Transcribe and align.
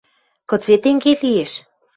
Кыце 0.49 0.75
тенге 0.83 1.13
лиэш? 1.21 1.51